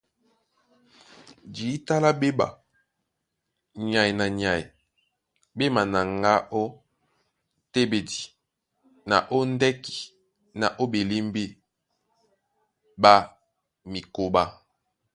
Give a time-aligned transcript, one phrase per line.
[1.55, 2.47] Jǐta lá ɓéma,
[3.91, 4.61] nyay na nyay
[5.57, 6.63] ɓé manaŋgá ó
[7.73, 8.19] téɓedi
[9.09, 9.95] na ó ndɛ́ki
[10.59, 11.43] na ó ɓelímbí
[13.01, 13.13] ɓá
[13.91, 14.43] mikóɓá.